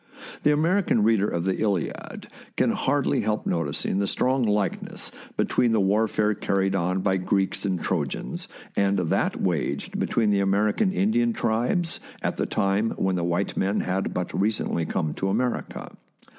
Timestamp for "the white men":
13.15-13.81